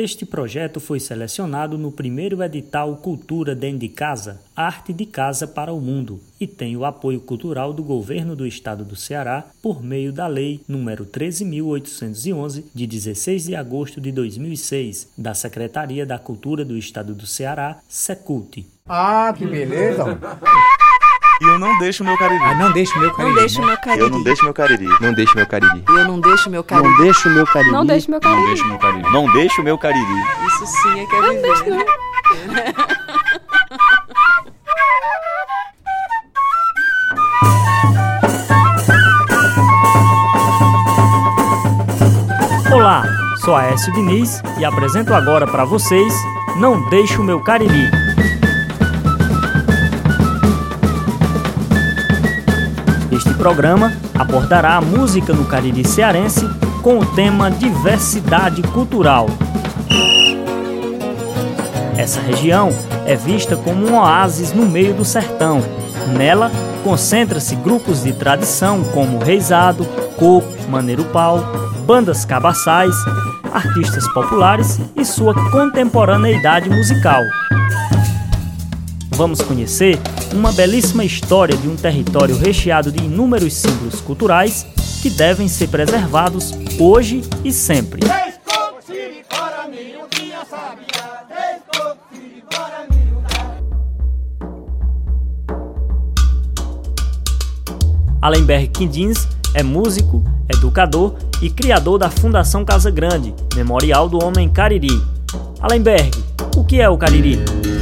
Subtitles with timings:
[0.00, 5.72] Este projeto foi selecionado no primeiro edital Cultura Dentro de Casa, Arte de Casa para
[5.72, 10.12] o Mundo, e tem o apoio cultural do Governo do Estado do Ceará por meio
[10.12, 16.78] da Lei nº 13.811, de 16 de agosto de 2006, da Secretaria da Cultura do
[16.78, 18.64] Estado do Ceará, Secult.
[18.88, 20.16] Ah, que beleza!
[21.40, 22.42] E eu não deixo meu cariri.
[22.42, 23.34] Ah, não deixo meu cariri.
[23.34, 23.66] Não deixo né?
[23.66, 24.00] meu cariri.
[24.00, 24.88] Eu não deixo meu cariri.
[25.00, 25.84] Não deixe meu cariri.
[25.86, 26.88] Eu não deixo meu cariri.
[26.88, 27.70] Não deixe o meu cariri.
[27.70, 28.46] Não deixe meu Não cariri.
[28.46, 29.12] deixe meu cariri.
[29.12, 30.22] Não deixo meu cariri.
[30.46, 31.20] Isso sim é que é
[31.62, 31.86] viver.
[42.72, 43.04] Olá,
[43.44, 46.12] sou Aécio Diniz e apresento agora para vocês
[46.56, 48.07] Não Deixe o Meu Cariri.
[53.38, 56.44] Programa abordará a música no Cariri cearense
[56.82, 59.26] com o tema Diversidade Cultural.
[61.96, 62.70] Essa região
[63.06, 65.62] é vista como um oásis no meio do sertão.
[66.16, 66.50] Nela,
[66.82, 69.84] concentra-se grupos de tradição como Reisado,
[70.16, 71.38] Coco, Maneiro Pau,
[71.86, 72.94] bandas cabaçais,
[73.52, 77.22] artistas populares e sua contemporaneidade musical.
[79.18, 79.98] Vamos conhecer
[80.32, 84.64] uma belíssima história de um território recheado de inúmeros símbolos culturais
[85.02, 88.00] que devem ser preservados hoje e sempre.
[98.22, 105.02] Alenberg Quindins é músico, educador e criador da Fundação Casa Grande, Memorial do Homem Cariri.
[105.60, 106.12] Alenberg,
[106.56, 107.77] o que é o Cariri?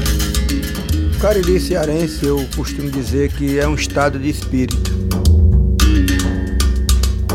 [1.20, 4.92] Cariri cearense, eu costumo dizer que é um estado de espírito.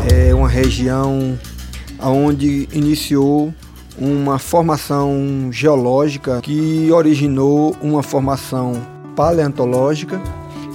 [0.08, 1.38] É uma região
[2.00, 3.52] onde iniciou
[3.98, 8.80] uma formação geológica que originou uma formação
[9.16, 10.20] paleontológica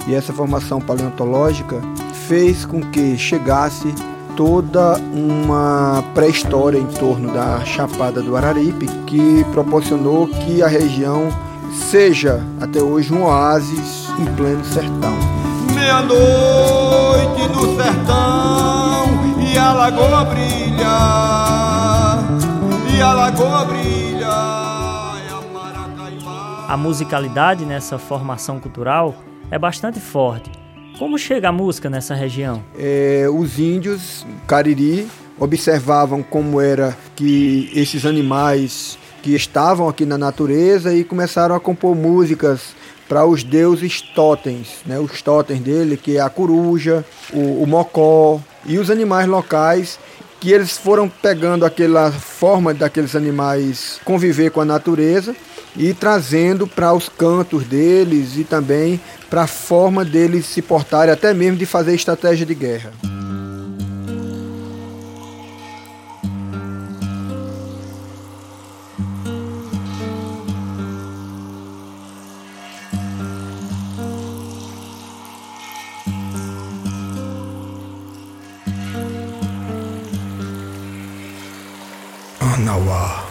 [0.06, 1.80] e essa formação paleontológica
[2.28, 3.92] fez com que chegasse
[4.36, 12.42] toda uma pré-história em torno da Chapada do Araripe que proporcionou que a região seja
[12.60, 15.16] até hoje um oásis em pleno sertão.
[15.74, 19.08] Meia-noite no sertão
[19.52, 20.98] e a lagoa brilha,
[22.94, 25.32] e a lagoa brilha, e
[26.66, 26.72] a.
[26.72, 29.14] A musicalidade nessa formação cultural
[29.50, 30.50] é bastante forte.
[30.98, 32.62] Como chega a música nessa região?
[32.76, 35.08] É, os índios Cariri
[35.38, 41.94] observavam como era que esses animais que estavam aqui na natureza e começaram a compor
[41.94, 42.74] músicas
[43.08, 44.98] para os deuses totens, né?
[44.98, 49.98] os totens dele, que é a coruja, o, o mocó e os animais locais
[50.40, 55.34] que eles foram pegando aquela forma daqueles animais conviver com a natureza
[55.76, 61.34] e trazendo para os cantos deles e também para a forma deles se portarem, até
[61.34, 62.92] mesmo de fazer estratégia de guerra.
[82.78, 83.27] power.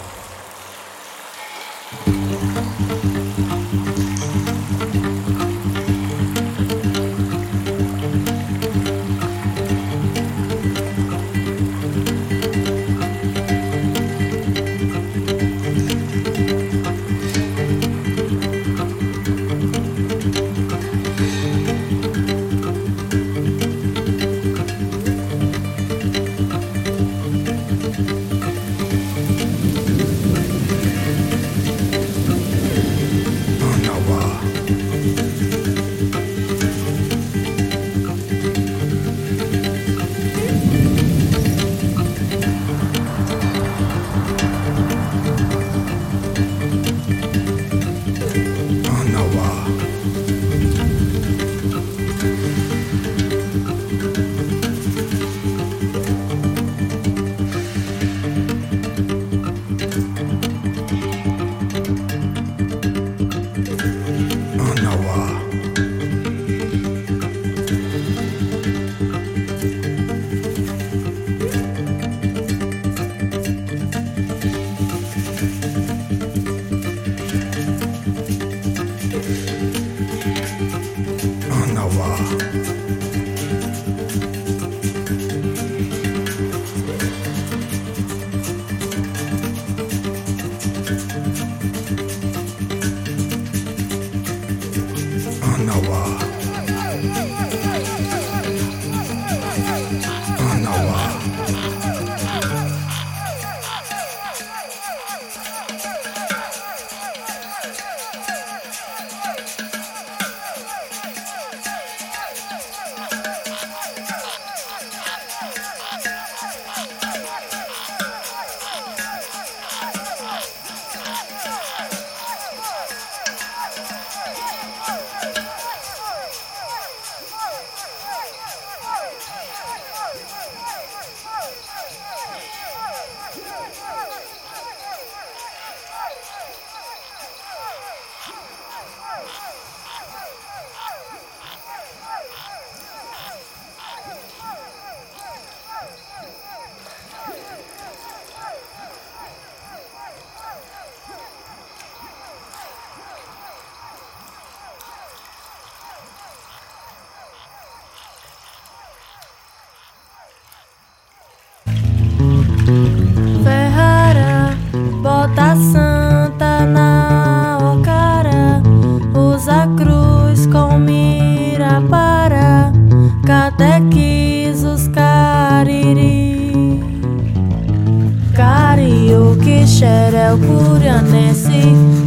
[180.67, 181.61] Xerel, curianense,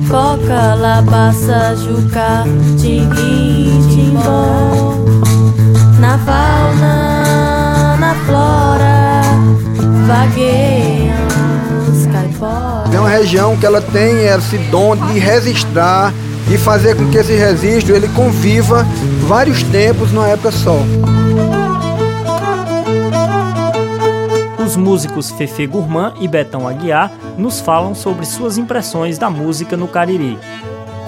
[0.08, 2.44] coca, labaça, juca,
[2.78, 4.94] tinguim, timbó.
[5.98, 9.22] Na fauna, na flora,
[10.06, 11.30] vagueiam
[12.12, 12.94] caiporas.
[12.94, 16.12] É uma região que ela tem esse dom de registrar
[16.50, 18.86] e fazer com que esse registro ele conviva
[19.28, 20.78] vários tempos numa época só.
[24.70, 29.88] Os músicos Fefe Gourmand e Betão Aguiar nos falam sobre suas impressões da música no
[29.88, 30.38] Cariri.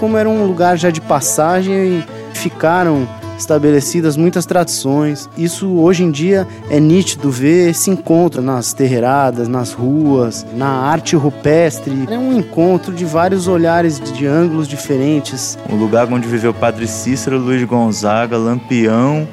[0.01, 2.05] como era um lugar já de passagem,
[2.35, 3.07] ficaram
[3.39, 5.31] estabelecidas muitas tradições.
[5.39, 11.15] Isso hoje em dia é nítido ver, se encontra nas terreiradas, nas ruas, na arte
[11.15, 12.09] rupestre.
[12.11, 15.57] É um encontro de vários olhares de ângulos diferentes.
[15.71, 19.29] O lugar onde viveu Padre Cícero, Luiz Gonzaga, Lampião,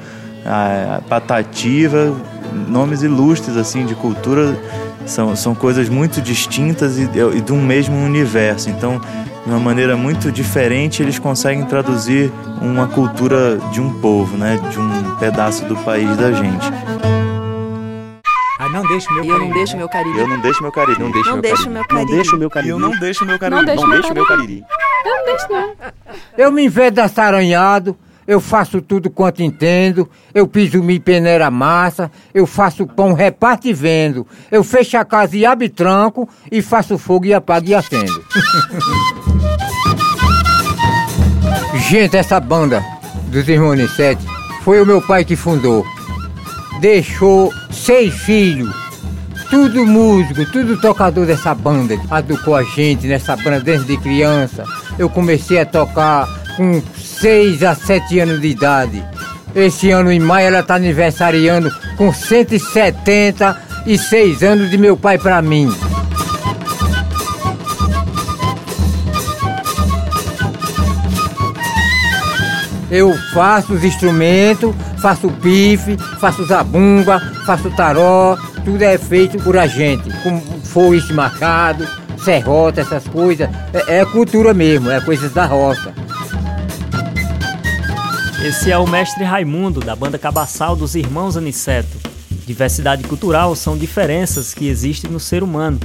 [0.46, 2.14] a Patativa,
[2.68, 4.58] nomes ilustres assim de cultura
[5.06, 8.70] são, são coisas muito distintas e, e de um mesmo universo.
[8.70, 9.00] Então,
[9.44, 12.30] de uma maneira muito diferente, eles conseguem traduzir
[12.60, 14.58] uma cultura de um povo, né?
[14.70, 16.66] De um pedaço do país da gente.
[18.58, 20.18] Ah, não deixa o meu eu não deixo meu cariri.
[20.18, 21.00] Eu não deixo meu cariri.
[21.00, 21.70] Não deixo Não meu deixo cariri.
[21.72, 22.12] meu Não cariri.
[22.12, 22.70] deixa o meu cariri.
[22.70, 23.56] eu não deixo meu cariri.
[23.56, 24.64] Não deixo meu meu cariri.
[25.02, 25.72] Eu não deixo, não.
[26.36, 27.96] Eu me invedo assaranhado,
[28.26, 33.72] eu faço tudo quanto entendo, eu piso mi peneira massa, eu faço pão reparto e
[33.72, 38.24] vendo, eu fecho a casa e abro tranco, e faço fogo e apago e acendo.
[41.88, 42.84] Gente, essa banda
[43.28, 44.24] dos Irmãos Nissete
[44.62, 45.84] foi o meu pai que fundou.
[46.80, 48.72] Deixou seis filhos,
[49.50, 51.94] tudo músico, tudo tocador dessa banda.
[52.18, 54.64] Educou a gente nessa banda desde criança.
[54.98, 56.80] Eu comecei a tocar com
[57.20, 59.04] 6 a 7 anos de idade.
[59.54, 65.70] Esse ano em maio ela está aniversariando com 176 anos de meu pai para mim.
[72.90, 79.58] Eu faço os instrumentos, faço o pife, faço zabumba, faço taró, tudo é feito por
[79.58, 81.86] a gente, com foice machado,
[82.24, 83.50] serrota, essas coisas.
[83.74, 85.92] É, é cultura mesmo, é coisas da roça.
[88.42, 91.98] Esse é o mestre Raimundo, da banda Cabaçal dos Irmãos Aniceto.
[92.46, 95.78] Diversidade cultural são diferenças que existem no ser humano.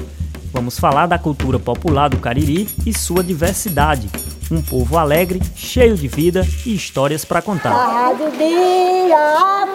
[0.54, 4.10] Vamos falar da cultura popular do Cariri e sua diversidade.
[4.50, 7.72] Um povo alegre, cheio de vida e histórias para contar.
[7.72, 9.66] Barra do dia, a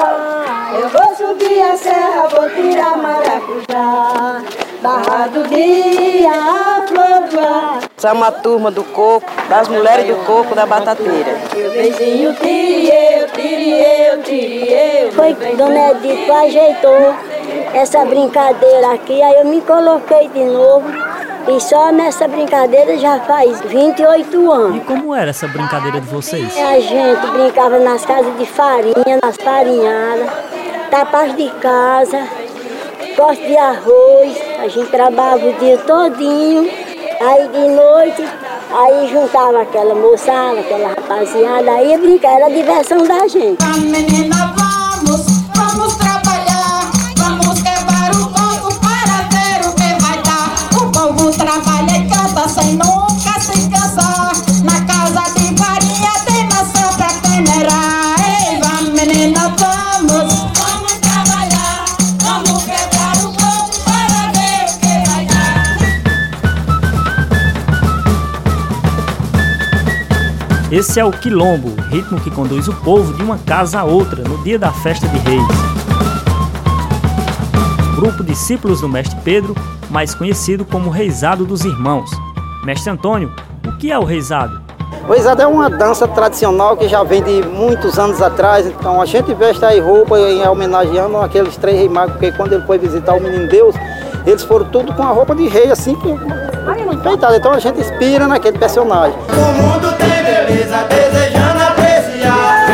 [0.00, 0.80] ar.
[0.80, 4.42] Eu vou subir a serra, vou tirar maracujá.
[4.82, 10.66] Barra do dia, a flor Somos uma turma do coco, das mulheres do coco da
[10.66, 11.40] batateira.
[11.56, 15.12] Eu beijinho, tire eu, tire eu, tire eu.
[15.12, 17.14] Foi que Dona Edith ajeitou
[17.72, 20.84] essa brincadeira aqui, aí eu me coloquei de novo.
[21.48, 24.76] E só nessa brincadeira já faz 28 anos.
[24.76, 26.54] E como era essa brincadeira de vocês?
[26.58, 30.28] A gente brincava nas casas de farinha, nas farinhadas,
[30.90, 32.28] tapas de casa,
[33.16, 36.83] poste de arroz, a gente trabalhava o dia todinho,
[37.20, 38.22] aí de noite,
[38.70, 43.58] aí juntava aquela moçada, aquela rapaziada, aí brincava, era a diversão da gente.
[70.74, 74.38] Esse é o quilombo, ritmo que conduz o povo de uma casa a outra no
[74.38, 75.46] dia da festa de reis.
[77.94, 79.54] Grupo discípulos do mestre Pedro,
[79.88, 82.10] mais conhecido como Reisado dos Irmãos.
[82.64, 83.32] Mestre Antônio,
[83.64, 84.60] o que é o reisado?
[85.08, 88.66] O reisado é uma dança tradicional que já vem de muitos anos atrás.
[88.66, 92.66] Então a gente veste aí roupa em homenageando aqueles três reis magos, porque quando ele
[92.66, 93.76] foi visitar o menino Deus,
[94.26, 96.08] eles foram tudo com a roupa de rei, assim que.
[96.92, 97.36] Enfeitado.
[97.36, 99.16] Então a gente inspira naquele personagem.
[100.24, 102.64] Beleza, desejando apreciar.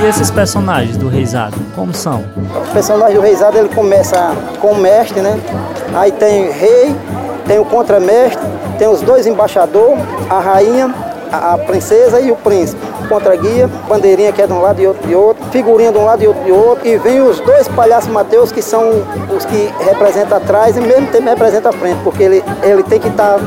[0.00, 2.24] E esses personagens do reisado, como são?
[2.36, 5.38] O personagem do reisado ele começa com o mestre, né?
[5.94, 6.96] Aí tem rei,
[7.46, 8.42] tem o contramestre,
[8.78, 10.94] tem os dois embaixadores, a rainha,
[11.30, 12.80] a, a princesa e o príncipe.
[13.10, 16.22] Contra-guia, bandeirinha que é de um lado e outro de outro, figurinha de um lado
[16.22, 16.88] e outro de outro.
[16.88, 18.88] E vem os dois palhaços Mateus, que são
[19.36, 23.08] os que representam atrás e mesmo tempo representa a frente, porque ele, ele tem que
[23.08, 23.38] estar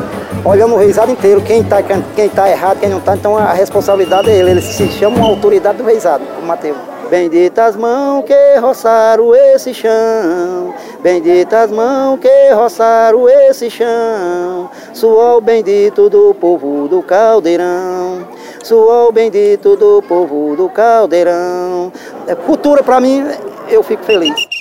[0.45, 3.15] olhando o reisado inteiro, quem está quem tá errado, quem não está.
[3.15, 6.77] Então a responsabilidade é ele, ele se chama uma autoridade do reisado, o Mateus.
[7.09, 16.33] Benditas mãos que roçaram esse chão, benditas mãos que roçaram esse chão, suor bendito do
[16.33, 18.27] povo do caldeirão,
[18.63, 21.91] suor bendito do povo do caldeirão.
[22.25, 23.23] É cultura para mim,
[23.69, 24.52] eu fico feliz.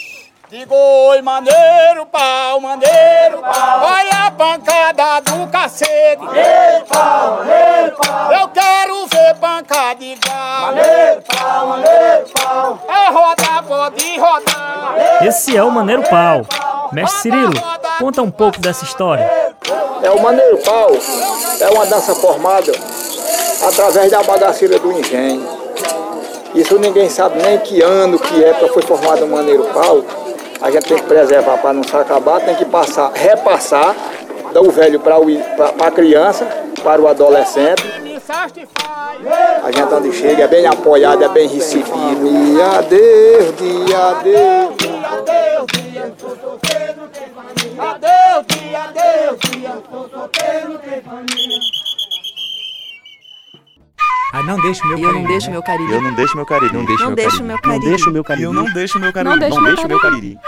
[0.52, 3.86] Digo oi, maneiro pau, maneiro pau.
[3.86, 6.22] Olha a pancada do cacete.
[6.22, 8.32] Maneiro pau, maneiro pau.
[8.34, 10.60] Eu quero ver pancada igual.
[10.60, 12.78] Maneiro pau, maneiro pau.
[12.86, 15.24] É rodar, pode rodar.
[15.26, 16.42] Esse é o Maneiro Pau.
[16.92, 17.54] Mestre Cirilo,
[17.98, 19.56] conta um pouco dessa história.
[20.02, 20.90] É o Maneiro Pau,
[21.62, 22.72] é uma dança formada
[23.66, 25.48] através da bagaceira do engenho.
[26.54, 30.04] Isso ninguém sabe nem que ano, que época foi formado o Maneiro Pau.
[30.62, 33.96] A gente tem que preservar para não se acabar, tem que passar, repassar
[34.52, 35.16] do velho para
[35.86, 36.44] a criança,
[36.82, 37.82] para o adolescente.
[39.62, 41.92] A gente onde chega é bem apoiado, é bem recebido.
[41.92, 44.92] Dia Deus, dia Deus.
[47.78, 49.70] Adeus, dia, adeus, dia.
[49.90, 51.58] Tô solteiro, tem família.
[54.34, 55.92] Ah, não deixa o meu E eu não deixo meu cariri.
[55.92, 56.72] Eu não deixo meu cariri.
[56.72, 57.16] Não deixo meu
[57.58, 57.66] cariri.
[57.66, 58.44] Não deixo meu cariri.
[58.44, 59.30] Eu não deixo meu cariri.
[59.30, 60.38] Não deixo meu deixo meu cariri.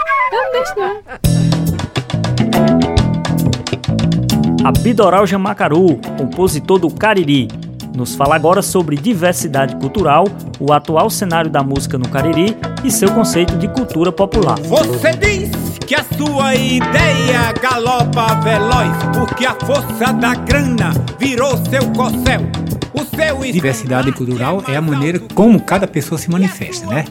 [4.63, 7.47] Abidoral Jamacaru, compositor do Cariri,
[7.95, 10.25] nos fala agora sobre diversidade cultural,
[10.59, 14.59] o atual cenário da música no Cariri e seu conceito de cultura popular.
[14.59, 15.51] Você diz
[15.85, 22.41] que a sua ideia galopa veloz, porque a força da grana virou seu corcel.
[22.93, 27.05] O seu Diversidade cultural é a maneira como cada pessoa se manifesta, né?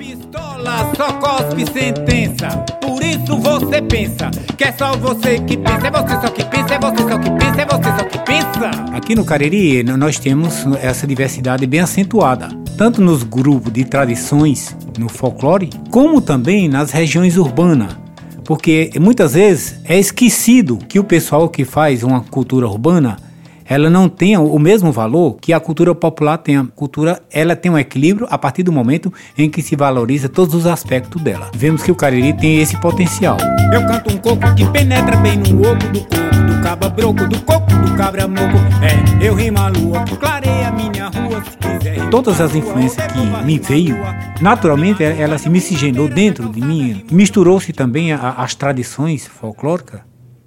[0.65, 2.49] Pistola só cospe sentença.
[2.81, 6.75] Por isso você pensa que é só você que pensa, é você só que pensa,
[6.75, 8.71] é você só que pensa, é você só que pensa.
[8.93, 15.09] Aqui no Cariri nós temos essa diversidade bem acentuada, tanto nos grupos de tradições no
[15.09, 17.97] folclore, como também nas regiões urbanas.
[18.45, 23.17] Porque muitas vezes é esquecido que o pessoal que faz uma cultura urbana
[23.65, 26.57] ela não tem o mesmo valor que a cultura popular tem.
[26.57, 30.55] A cultura ela tem um equilíbrio a partir do momento em que se valoriza todos
[30.55, 31.51] os aspectos dela.
[31.55, 33.37] Vemos que o Cariri tem esse potencial.
[33.73, 37.41] Eu canto um coco que penetra bem no oco do coco, do caba broco, do
[37.43, 38.59] coco, do cabra moco.
[38.83, 42.09] É, eu rimo a lua, clareia minha rua se quiser.
[42.11, 43.97] Todas as influências que me veio,
[44.41, 50.01] naturalmente ela ela se miscigenou dentro de mim, misturou-se também as tradições folclóricas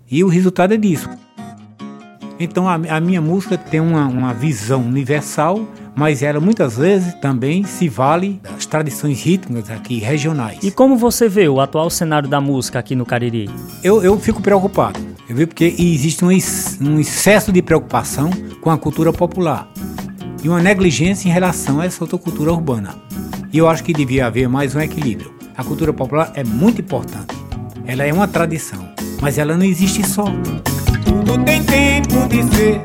[0.09, 1.09] e o resultado é disso.
[2.39, 7.63] Então a, a minha música tem uma, uma visão universal, mas ela muitas vezes também
[7.63, 10.59] se vale das tradições rítmicas aqui regionais.
[10.61, 13.49] E como você vê o atual cenário da música aqui no Cariri?
[13.83, 18.29] Eu, eu fico preocupado, eu vi porque existe um, um excesso de preocupação
[18.61, 19.67] com a cultura popular
[20.43, 22.95] e uma negligência em relação a essa outra cultura urbana.
[23.51, 25.33] E eu acho que devia haver mais um equilíbrio.
[25.57, 27.33] A cultura popular é muito importante,
[27.87, 28.87] ela é uma tradição,
[29.19, 30.25] mas ela não existe só.
[31.05, 32.81] Tudo tem tempo de ser.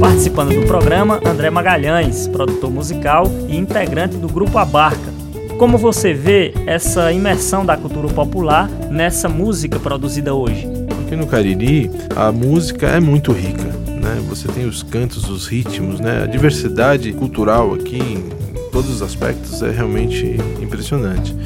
[0.00, 5.12] Participando do programa, André Magalhães, produtor musical e integrante do Grupo Abarca.
[5.58, 10.66] Como você vê essa imersão da cultura popular nessa música produzida hoje?
[11.04, 14.20] Aqui no Cariri, a música é muito rica, né?
[14.28, 16.22] Você tem os cantos, os ritmos, né?
[16.22, 18.24] A diversidade cultural aqui em
[18.72, 21.36] todos os aspectos é realmente impressionante.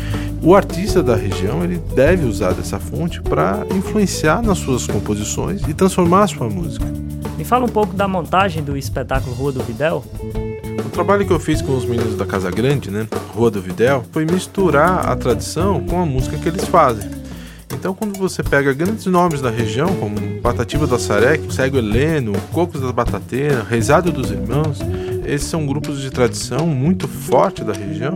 [0.43, 5.75] O artista da região, ele deve usar dessa fonte para influenciar nas suas composições e
[5.75, 6.87] transformar a sua música.
[7.37, 10.05] Me fala um pouco da montagem do espetáculo Rua do Videl.
[10.85, 14.05] O trabalho que eu fiz com os meninos da Casa Grande, né, Rua do Videl,
[14.13, 17.11] foi misturar a tradição com a música que eles fazem.
[17.75, 22.81] Então, quando você pega grandes nomes da região, como Patativa do Assaré, Cego Heleno, Cocos
[22.81, 24.79] das Batateiras, Rezado dos Irmãos,
[25.27, 28.15] esses são grupos de tradição muito forte da região.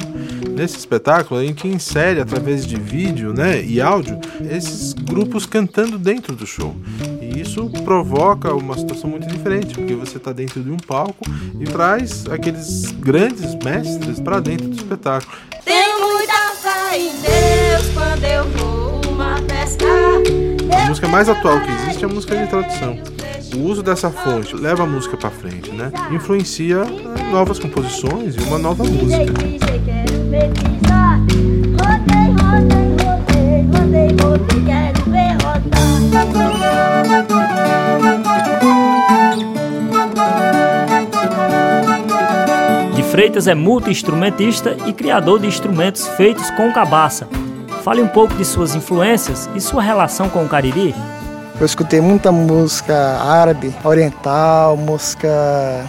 [0.61, 6.37] Nesse espetáculo, a gente insere através de vídeo né, e áudio esses grupos cantando dentro
[6.37, 6.77] do show.
[7.19, 11.25] E isso provoca uma situação muito diferente, porque você está dentro de um palco
[11.59, 15.33] e traz aqueles grandes mestres para dentro do espetáculo.
[15.65, 20.79] Tenho muita fé em Deus quando eu vou uma pescar.
[20.79, 23.20] A música mais atual que existe é a música de tradução.
[23.55, 25.91] O uso dessa fonte leva a música para frente, né?
[26.13, 26.85] Influencia
[27.33, 29.33] novas composições e uma nova música.
[42.95, 47.29] De Freitas é multi-instrumentista e criador de instrumentos feitos com cabaça.
[47.83, 50.95] Fale um pouco de suas influências e sua relação com o Cariri.
[51.61, 55.29] Eu escutei muita música árabe, oriental, música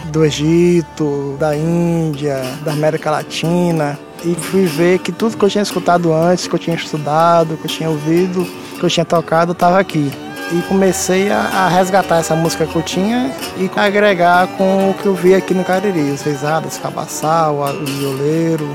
[0.08, 3.98] do Egito, da Índia, da América Latina.
[4.22, 7.64] E fui ver que tudo que eu tinha escutado antes, que eu tinha estudado, que
[7.64, 8.46] eu tinha ouvido,
[8.78, 10.12] que eu tinha tocado, estava aqui.
[10.52, 15.14] E comecei a, resgatar essa música que eu tinha e agregar com o que eu
[15.14, 16.10] vi aqui no Cariri.
[16.10, 18.68] Os reisadas, cabaçal, o violeiro,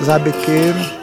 [0.00, 1.01] os abequeiros.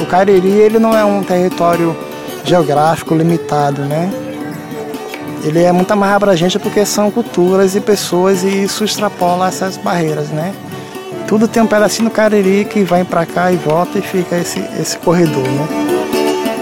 [0.00, 1.96] O Cariri ele não é um território
[2.44, 4.10] geográfico limitado, né?
[5.44, 10.28] Ele é muito mais abrangente porque são culturas e pessoas e isso extrapola essas barreiras,
[10.28, 10.54] né?
[11.26, 14.60] Tudo tem um pedacinho do Cariri que vai para cá e volta e fica esse,
[14.80, 15.87] esse corredor, né?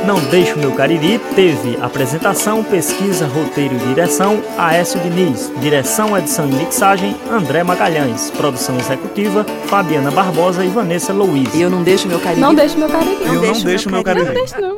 [0.07, 6.49] Não Deixe o Meu Cariri teve apresentação, pesquisa, roteiro e direção Aécio Diniz, direção, edição
[6.49, 11.53] e mixagem André Magalhães, produção executiva Fabiana Barbosa e Vanessa Luiz.
[11.55, 12.41] E eu não deixo meu Cariri.
[12.41, 13.19] Não deixo meu Cariri.
[13.25, 14.27] Eu não deixo meu Cariri.
[14.27, 14.76] Não deixo não.